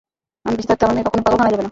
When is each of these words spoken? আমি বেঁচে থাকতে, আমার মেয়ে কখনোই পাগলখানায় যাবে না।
আমি 0.45 0.55
বেঁচে 0.57 0.69
থাকতে, 0.69 0.83
আমার 0.85 0.95
মেয়ে 0.95 1.05
কখনোই 1.07 1.25
পাগলখানায় 1.25 1.53
যাবে 1.53 1.63
না। 1.65 1.69